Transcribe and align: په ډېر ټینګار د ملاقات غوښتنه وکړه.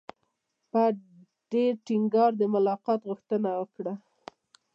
په 0.71 0.81
ډېر 1.51 1.71
ټینګار 1.85 2.31
د 2.37 2.43
ملاقات 2.53 2.99
غوښتنه 3.09 3.49
وکړه. 3.59 3.93